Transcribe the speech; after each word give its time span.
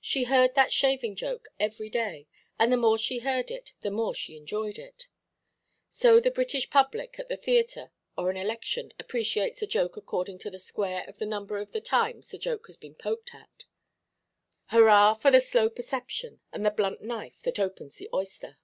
She 0.00 0.24
heard 0.24 0.54
that 0.54 0.72
shaving 0.72 1.14
joke 1.14 1.48
every 1.60 1.90
day, 1.90 2.26
and, 2.58 2.72
the 2.72 2.78
more 2.78 2.96
she 2.96 3.18
heard 3.18 3.50
it, 3.50 3.74
the 3.82 3.90
more 3.90 4.14
she 4.14 4.34
enjoyed 4.34 4.78
it. 4.78 5.08
So 5.90 6.20
the 6.20 6.30
British 6.30 6.70
public, 6.70 7.18
at 7.18 7.30
a 7.30 7.36
theatre, 7.36 7.92
or 8.16 8.30
an 8.30 8.38
election, 8.38 8.94
appreciates 8.98 9.60
a 9.60 9.66
joke 9.66 9.98
according 9.98 10.38
to 10.38 10.50
the 10.50 10.58
square 10.58 11.04
of 11.06 11.18
the 11.18 11.26
number 11.26 11.58
of 11.58 11.72
the 11.72 11.82
times 11.82 12.28
the 12.30 12.38
joke 12.38 12.66
has 12.66 12.78
been 12.78 12.94
poked 12.94 13.34
at 13.34 13.42
it. 13.58 13.64
Hurrah 14.68 15.12
for 15.12 15.30
the 15.30 15.38
slow 15.38 15.68
perception, 15.68 16.40
and 16.50 16.64
the 16.64 16.70
blunt 16.70 17.02
knife 17.02 17.42
that 17.42 17.58
opens 17.58 17.96
the 17.96 18.08
oyster! 18.14 18.56